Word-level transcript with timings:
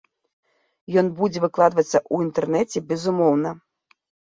Ён 1.01 1.11
будзе 1.21 1.39
выкладвацца 1.45 1.95
ў 2.13 2.31
інтэрнэце, 2.31 2.77
безумоўна. 2.93 3.59